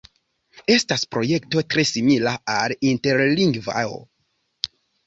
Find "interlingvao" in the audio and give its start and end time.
2.95-4.05